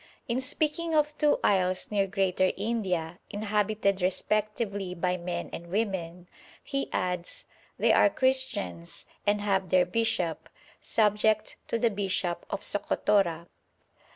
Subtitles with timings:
[0.27, 6.27] In speaking of two isles near Greater India, inhabited respectively by men and women,
[6.63, 7.45] he adds:
[7.77, 10.49] 'They are Christians, and have their bishop,
[10.81, 13.47] subject to the Bishop of Socotora.